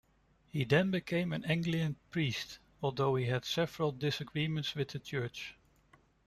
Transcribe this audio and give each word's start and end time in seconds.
He 0.47 0.63
then 0.63 0.89
became 0.89 1.31
an 1.31 1.45
Anglican 1.45 1.95
priest, 2.09 2.57
although 2.81 3.13
he 3.13 3.27
had 3.27 3.45
several 3.45 3.91
disagreements 3.91 4.73
with 4.73 4.87
the 4.87 4.97
church. 4.99 5.53